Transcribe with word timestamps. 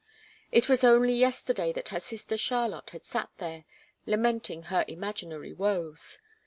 It 0.51 0.67
was 0.67 0.83
only 0.83 1.13
yesterday 1.13 1.71
that 1.73 1.89
her 1.89 1.99
sister 1.99 2.35
Charlotte 2.35 2.89
had 2.89 3.05
sat 3.05 3.29
there, 3.37 3.65
lamenting 4.07 4.63
her 4.63 4.83
imaginary 4.87 5.53
woes. 5.53 6.17